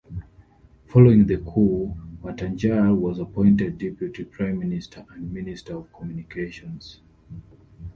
[0.87, 7.01] Following the coup, Watanjar was appointed deputy prime minister and minister of communications.